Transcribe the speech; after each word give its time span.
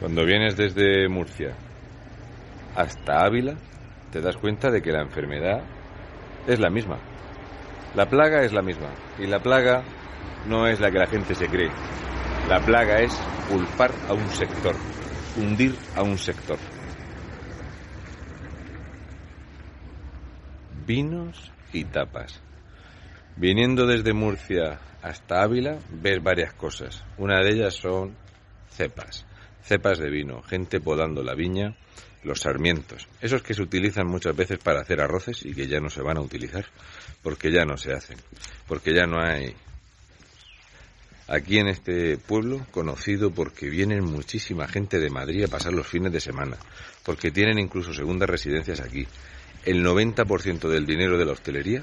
Cuando 0.00 0.24
vienes 0.24 0.56
desde 0.56 1.08
Murcia 1.08 1.54
hasta 2.74 3.24
Ávila, 3.24 3.54
te 4.10 4.20
das 4.20 4.36
cuenta 4.36 4.70
de 4.70 4.82
que 4.82 4.92
la 4.92 5.02
enfermedad 5.02 5.62
es 6.46 6.58
la 6.58 6.68
misma. 6.68 6.98
La 7.94 8.06
plaga 8.06 8.42
es 8.42 8.52
la 8.52 8.62
misma. 8.62 8.90
Y 9.18 9.26
la 9.26 9.38
plaga 9.38 9.84
no 10.46 10.66
es 10.66 10.80
la 10.80 10.90
que 10.90 10.98
la 10.98 11.06
gente 11.06 11.34
se 11.34 11.46
cree. 11.46 11.70
La 12.48 12.60
plaga 12.60 13.00
es 13.00 13.14
culpar 13.48 13.92
a 14.08 14.14
un 14.14 14.28
sector, 14.30 14.74
hundir 15.36 15.74
a 15.96 16.02
un 16.02 16.18
sector. 16.18 16.58
Vinos 20.86 21.52
y 21.72 21.84
tapas. 21.84 22.40
Viniendo 23.36 23.86
desde 23.86 24.12
Murcia 24.12 24.78
hasta 25.02 25.42
Ávila, 25.42 25.78
ves 25.90 26.22
varias 26.22 26.52
cosas. 26.52 27.02
Una 27.16 27.40
de 27.40 27.52
ellas 27.52 27.74
son 27.74 28.14
cepas, 28.68 29.24
cepas 29.64 29.98
de 29.98 30.10
vino, 30.10 30.42
gente 30.42 30.80
podando 30.80 31.22
la 31.22 31.34
viña, 31.34 31.76
los 32.22 32.40
sarmientos, 32.40 33.08
esos 33.20 33.42
que 33.42 33.54
se 33.54 33.62
utilizan 33.62 34.06
muchas 34.06 34.34
veces 34.34 34.58
para 34.58 34.80
hacer 34.80 35.00
arroces 35.00 35.44
y 35.44 35.54
que 35.54 35.66
ya 35.66 35.80
no 35.80 35.90
se 35.90 36.02
van 36.02 36.18
a 36.18 36.22
utilizar, 36.22 36.66
porque 37.22 37.52
ya 37.52 37.64
no 37.64 37.76
se 37.76 37.92
hacen, 37.92 38.18
porque 38.66 38.94
ya 38.94 39.06
no 39.06 39.20
hay 39.20 39.54
aquí 41.28 41.58
en 41.58 41.68
este 41.68 42.18
pueblo, 42.18 42.66
conocido 42.70 43.30
porque 43.30 43.68
vienen 43.68 44.04
muchísima 44.04 44.68
gente 44.68 44.98
de 44.98 45.10
Madrid 45.10 45.44
a 45.44 45.48
pasar 45.48 45.72
los 45.72 45.86
fines 45.86 46.12
de 46.12 46.20
semana, 46.20 46.56
porque 47.04 47.30
tienen 47.30 47.58
incluso 47.58 47.92
segundas 47.92 48.28
residencias 48.28 48.80
aquí. 48.80 49.06
El 49.64 49.84
90% 49.84 50.68
del 50.68 50.84
dinero 50.84 51.16
de 51.16 51.24
la 51.24 51.32
hostelería 51.32 51.82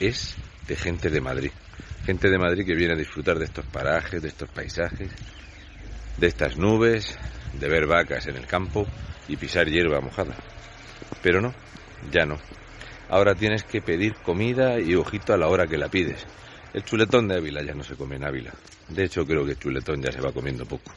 es 0.00 0.36
de 0.66 0.76
gente 0.76 1.10
de 1.10 1.20
Madrid. 1.20 1.50
Gente 2.06 2.30
de 2.30 2.38
Madrid 2.38 2.64
que 2.66 2.74
viene 2.74 2.94
a 2.94 2.98
disfrutar 2.98 3.38
de 3.38 3.44
estos 3.44 3.66
parajes, 3.66 4.22
de 4.22 4.28
estos 4.28 4.48
paisajes, 4.50 5.10
de 6.18 6.26
estas 6.26 6.56
nubes, 6.56 7.18
de 7.52 7.68
ver 7.68 7.86
vacas 7.86 8.26
en 8.26 8.36
el 8.36 8.46
campo 8.46 8.86
y 9.28 9.36
pisar 9.36 9.68
hierba 9.68 10.00
mojada. 10.00 10.36
Pero 11.22 11.40
no, 11.40 11.54
ya 12.10 12.24
no. 12.26 12.38
Ahora 13.08 13.34
tienes 13.34 13.64
que 13.64 13.80
pedir 13.80 14.14
comida 14.16 14.80
y 14.80 14.94
ojito 14.94 15.32
a 15.32 15.36
la 15.36 15.48
hora 15.48 15.66
que 15.66 15.78
la 15.78 15.88
pides. 15.88 16.26
El 16.72 16.84
chuletón 16.84 17.28
de 17.28 17.36
Ávila 17.36 17.62
ya 17.62 17.74
no 17.74 17.84
se 17.84 17.94
come 17.94 18.16
en 18.16 18.24
Ávila. 18.24 18.52
De 18.88 19.04
hecho, 19.04 19.24
creo 19.24 19.44
que 19.44 19.52
el 19.52 19.58
chuletón 19.58 20.02
ya 20.02 20.10
se 20.10 20.20
va 20.20 20.32
comiendo 20.32 20.66
poco. 20.66 20.92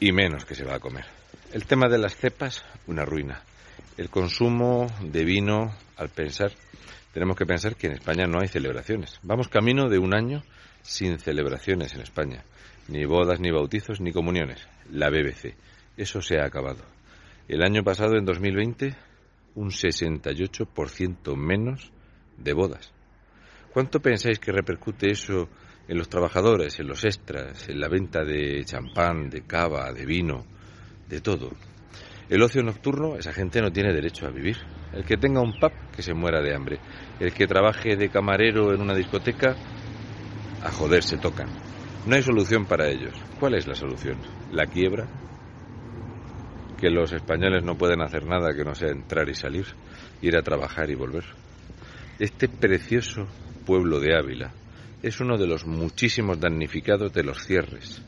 Y 0.00 0.12
menos 0.12 0.44
que 0.44 0.54
se 0.54 0.64
va 0.64 0.76
a 0.76 0.80
comer. 0.80 1.04
El 1.52 1.66
tema 1.66 1.88
de 1.88 1.98
las 1.98 2.16
cepas, 2.16 2.64
una 2.86 3.04
ruina. 3.04 3.42
El 3.96 4.08
consumo 4.08 4.86
de 5.00 5.24
vino, 5.24 5.74
al 5.96 6.08
pensar, 6.08 6.52
tenemos 7.12 7.36
que 7.36 7.46
pensar 7.46 7.76
que 7.76 7.88
en 7.88 7.94
España 7.94 8.26
no 8.26 8.40
hay 8.40 8.48
celebraciones. 8.48 9.18
Vamos 9.22 9.48
camino 9.48 9.88
de 9.88 9.98
un 9.98 10.14
año 10.14 10.42
sin 10.82 11.18
celebraciones 11.18 11.94
en 11.94 12.00
España. 12.00 12.44
Ni 12.90 13.04
bodas, 13.04 13.38
ni 13.38 13.52
bautizos, 13.52 14.00
ni 14.00 14.12
comuniones. 14.12 14.66
La 14.90 15.10
BBC. 15.10 15.54
Eso 15.96 16.20
se 16.20 16.40
ha 16.40 16.44
acabado. 16.44 16.82
El 17.46 17.62
año 17.62 17.84
pasado, 17.84 18.16
en 18.16 18.24
2020, 18.24 18.96
un 19.54 19.70
68% 19.70 21.36
menos 21.36 21.92
de 22.36 22.52
bodas. 22.52 22.92
¿Cuánto 23.72 24.00
pensáis 24.00 24.40
que 24.40 24.50
repercute 24.50 25.12
eso 25.12 25.48
en 25.86 25.98
los 25.98 26.08
trabajadores, 26.08 26.80
en 26.80 26.88
los 26.88 27.04
extras, 27.04 27.68
en 27.68 27.78
la 27.78 27.88
venta 27.88 28.24
de 28.24 28.64
champán, 28.64 29.30
de 29.30 29.42
cava, 29.42 29.92
de 29.92 30.04
vino, 30.04 30.44
de 31.08 31.20
todo? 31.20 31.52
El 32.28 32.42
ocio 32.42 32.60
nocturno, 32.64 33.14
esa 33.16 33.32
gente 33.32 33.62
no 33.62 33.70
tiene 33.70 33.92
derecho 33.92 34.26
a 34.26 34.30
vivir. 34.30 34.56
El 34.92 35.04
que 35.04 35.16
tenga 35.16 35.40
un 35.40 35.52
pub, 35.60 35.72
que 35.94 36.02
se 36.02 36.12
muera 36.12 36.42
de 36.42 36.56
hambre. 36.56 36.80
El 37.20 37.32
que 37.32 37.46
trabaje 37.46 37.94
de 37.94 38.08
camarero 38.08 38.74
en 38.74 38.80
una 38.80 38.96
discoteca, 38.96 39.54
a 40.64 40.72
joder 40.72 41.04
se 41.04 41.18
tocan. 41.18 41.69
No 42.06 42.16
hay 42.16 42.22
solución 42.22 42.64
para 42.64 42.88
ellos. 42.88 43.12
¿Cuál 43.38 43.54
es 43.54 43.66
la 43.66 43.74
solución? 43.74 44.16
¿La 44.52 44.66
quiebra? 44.66 45.06
¿Que 46.78 46.88
los 46.88 47.12
españoles 47.12 47.62
no 47.62 47.76
pueden 47.76 48.00
hacer 48.00 48.24
nada 48.24 48.54
que 48.56 48.64
no 48.64 48.74
sea 48.74 48.88
entrar 48.88 49.28
y 49.28 49.34
salir, 49.34 49.66
ir 50.22 50.34
a 50.36 50.42
trabajar 50.42 50.88
y 50.88 50.94
volver? 50.94 51.24
Este 52.18 52.48
precioso 52.48 53.26
pueblo 53.66 54.00
de 54.00 54.16
Ávila 54.16 54.50
es 55.02 55.20
uno 55.20 55.36
de 55.36 55.46
los 55.46 55.66
muchísimos 55.66 56.40
damnificados 56.40 57.12
de 57.12 57.22
los 57.22 57.44
cierres, 57.44 58.02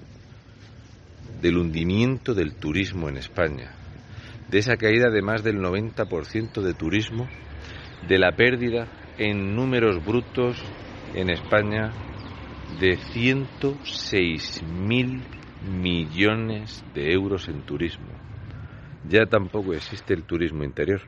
del 1.43 1.59
hundimiento 1.59 2.33
del 2.33 2.55
turismo 2.55 3.11
en 3.11 3.19
España, 3.19 3.73
de 4.51 4.59
esa 4.59 4.77
caída 4.79 5.11
de 5.11 5.21
más 5.21 5.45
del 5.45 5.59
90% 5.59 6.63
de 6.63 6.73
turismo, 6.73 7.29
de 8.09 8.19
la 8.19 8.33
pérdida 8.33 8.89
en 9.19 9.55
números 9.55 10.03
brutos 10.03 10.63
en 11.15 11.29
España 11.29 11.93
de 12.81 12.97
106 12.97 14.63
mil 14.63 15.23
millones 15.81 16.85
de 16.95 17.13
euros 17.13 17.49
en 17.49 17.63
turismo. 17.63 18.09
Ya 19.09 19.27
tampoco 19.27 19.73
existe 19.75 20.15
el 20.15 20.25
turismo 20.25 20.65
interior. 20.65 21.01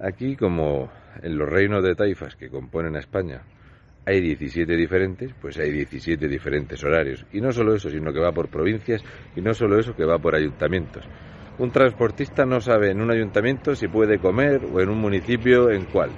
Aquí, 0.00 0.36
como 0.36 0.90
en 1.22 1.38
los 1.38 1.48
reinos 1.48 1.82
de 1.82 1.94
taifas 1.94 2.36
que 2.36 2.48
componen 2.48 2.96
a 2.96 3.00
España, 3.00 3.42
hay 4.04 4.20
17 4.20 4.76
diferentes, 4.76 5.32
pues 5.40 5.58
hay 5.58 5.72
17 5.72 6.28
diferentes 6.28 6.82
horarios. 6.84 7.24
Y 7.32 7.40
no 7.40 7.50
solo 7.52 7.74
eso, 7.74 7.90
sino 7.90 8.12
que 8.12 8.20
va 8.20 8.32
por 8.32 8.48
provincias 8.48 9.02
y 9.34 9.40
no 9.40 9.52
solo 9.54 9.78
eso, 9.78 9.94
que 9.94 10.04
va 10.04 10.18
por 10.18 10.34
ayuntamientos. 10.34 11.04
Un 11.58 11.70
transportista 11.70 12.44
no 12.44 12.60
sabe 12.60 12.90
en 12.90 13.00
un 13.00 13.10
ayuntamiento 13.10 13.74
si 13.74 13.88
puede 13.88 14.18
comer 14.18 14.60
o 14.72 14.80
en 14.80 14.90
un 14.90 15.00
municipio 15.00 15.70
en 15.70 15.86
cuál. 15.86 16.10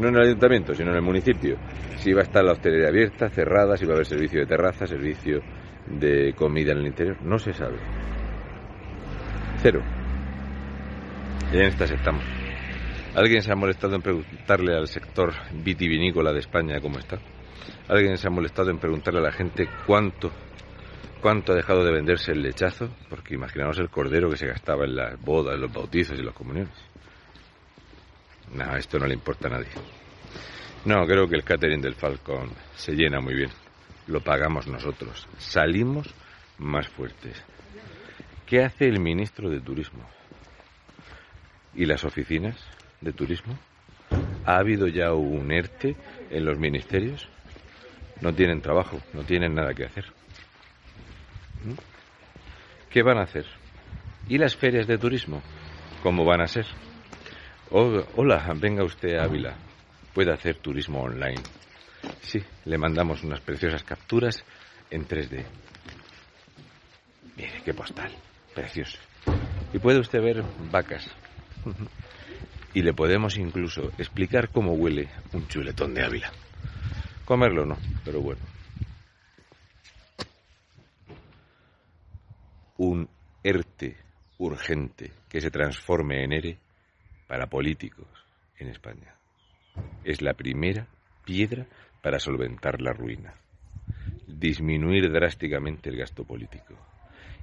No 0.00 0.08
en 0.08 0.16
el 0.16 0.22
ayuntamiento, 0.22 0.74
sino 0.74 0.92
en 0.92 0.96
el 0.96 1.02
municipio. 1.02 1.58
Si 1.98 2.14
va 2.14 2.22
a 2.22 2.24
estar 2.24 2.42
la 2.42 2.52
hostelería 2.52 2.88
abierta, 2.88 3.28
cerrada, 3.28 3.76
si 3.76 3.84
va 3.84 3.92
a 3.92 3.94
haber 3.96 4.06
servicio 4.06 4.40
de 4.40 4.46
terraza, 4.46 4.86
servicio 4.86 5.42
de 5.86 6.32
comida 6.34 6.72
en 6.72 6.78
el 6.78 6.86
interior. 6.86 7.22
No 7.22 7.38
se 7.38 7.52
sabe. 7.52 7.76
Cero. 9.58 9.82
Y 11.52 11.56
en 11.58 11.64
estas 11.64 11.90
estamos. 11.90 12.24
¿Alguien 13.14 13.42
se 13.42 13.52
ha 13.52 13.56
molestado 13.56 13.94
en 13.94 14.00
preguntarle 14.00 14.74
al 14.74 14.88
sector 14.88 15.34
vitivinícola 15.52 16.32
de 16.32 16.38
España 16.38 16.80
cómo 16.80 16.98
está? 16.98 17.18
¿Alguien 17.86 18.16
se 18.16 18.26
ha 18.26 18.30
molestado 18.30 18.70
en 18.70 18.78
preguntarle 18.78 19.20
a 19.20 19.24
la 19.24 19.32
gente 19.32 19.68
cuánto, 19.86 20.30
cuánto 21.20 21.52
ha 21.52 21.56
dejado 21.56 21.84
de 21.84 21.92
venderse 21.92 22.32
el 22.32 22.40
lechazo? 22.40 22.88
Porque 23.10 23.34
imaginaos 23.34 23.78
el 23.78 23.90
cordero 23.90 24.30
que 24.30 24.38
se 24.38 24.46
gastaba 24.46 24.86
en 24.86 24.96
las 24.96 25.20
bodas, 25.20 25.56
en 25.56 25.60
los 25.60 25.70
bautizos 25.70 26.18
y 26.18 26.22
las 26.22 26.34
comuniones. 26.34 26.72
No, 28.54 28.76
esto 28.76 28.98
no 28.98 29.06
le 29.06 29.14
importa 29.14 29.48
a 29.48 29.52
nadie. 29.52 29.70
No, 30.84 31.06
creo 31.06 31.28
que 31.28 31.36
el 31.36 31.44
catering 31.44 31.80
del 31.80 31.94
Falcon 31.94 32.50
se 32.74 32.92
llena 32.92 33.20
muy 33.20 33.34
bien. 33.34 33.50
Lo 34.06 34.20
pagamos 34.20 34.66
nosotros. 34.66 35.28
Salimos 35.38 36.12
más 36.58 36.88
fuertes. 36.88 37.42
¿Qué 38.46 38.64
hace 38.64 38.86
el 38.86 38.98
ministro 38.98 39.48
de 39.48 39.60
Turismo? 39.60 40.04
¿Y 41.74 41.86
las 41.86 42.04
oficinas? 42.04 42.56
de 43.00 43.12
turismo? 43.12 43.58
¿Ha 44.44 44.56
habido 44.56 44.86
ya 44.88 45.12
un 45.12 45.50
ERTE 45.50 45.96
en 46.30 46.44
los 46.44 46.58
ministerios? 46.58 47.28
No 48.20 48.34
tienen 48.34 48.60
trabajo, 48.60 49.00
no 49.12 49.22
tienen 49.24 49.54
nada 49.54 49.74
que 49.74 49.84
hacer. 49.84 50.04
¿Mm? 51.64 51.74
¿Qué 52.90 53.02
van 53.02 53.18
a 53.18 53.22
hacer? 53.22 53.46
¿Y 54.28 54.38
las 54.38 54.56
ferias 54.56 54.86
de 54.86 54.98
turismo? 54.98 55.42
¿Cómo 56.02 56.24
van 56.24 56.40
a 56.40 56.46
ser? 56.46 56.66
Oh, 57.72 58.04
hola, 58.16 58.52
venga 58.56 58.82
usted 58.82 59.16
a 59.16 59.22
Ávila. 59.22 59.54
Puede 60.12 60.32
hacer 60.32 60.56
turismo 60.56 61.02
online. 61.02 61.40
Sí, 62.20 62.42
le 62.64 62.78
mandamos 62.78 63.22
unas 63.22 63.40
preciosas 63.40 63.84
capturas 63.84 64.44
en 64.90 65.06
3D. 65.06 65.44
Mire, 67.36 67.62
qué 67.64 67.72
postal. 67.72 68.10
Precioso. 68.56 68.98
Y 69.72 69.78
puede 69.78 70.00
usted 70.00 70.20
ver 70.20 70.42
vacas 70.72 71.08
y 72.74 72.82
le 72.82 72.92
podemos 72.92 73.36
incluso 73.36 73.92
explicar 73.98 74.48
cómo 74.48 74.72
huele 74.72 75.08
un 75.32 75.46
chuletón 75.46 75.94
de 75.94 76.04
Ávila. 76.04 76.32
Comerlo 77.24 77.64
no, 77.66 77.76
pero 78.04 78.20
bueno. 78.20 78.40
Un 82.78 83.08
ERTE 83.44 83.96
urgente 84.38 85.12
que 85.28 85.40
se 85.40 85.52
transforme 85.52 86.24
en 86.24 86.32
ERE 86.32 86.58
para 87.30 87.46
políticos 87.46 88.08
en 88.58 88.70
España. 88.70 89.14
Es 90.02 90.20
la 90.20 90.34
primera 90.34 90.88
piedra 91.24 91.64
para 92.02 92.18
solventar 92.18 92.80
la 92.80 92.92
ruina. 92.92 93.32
Disminuir 94.26 95.12
drásticamente 95.12 95.90
el 95.90 95.96
gasto 95.96 96.24
político 96.24 96.74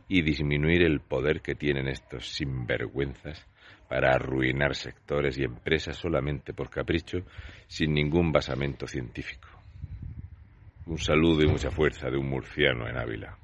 y 0.10 0.24
disminuir 0.24 0.84
el 0.84 1.00
poder 1.00 1.40
que 1.40 1.56
tienen 1.56 1.88
estos 1.88 2.28
sinvergüenzas 2.28 3.48
para 3.88 4.14
arruinar 4.14 4.76
sectores 4.76 5.38
y 5.38 5.46
empresas 5.46 5.96
solamente 5.96 6.52
por 6.52 6.70
capricho, 6.70 7.20
sin 7.68 7.94
ningún 7.94 8.34
basamento 8.34 8.88
científico. 8.88 9.48
Un 10.86 10.98
saludo 10.98 11.44
y 11.44 11.48
mucha 11.48 11.72
fuerza 11.72 12.10
de 12.10 12.18
un 12.18 12.28
murciano 12.28 12.90
en 12.90 12.98
Ávila. 12.98 13.38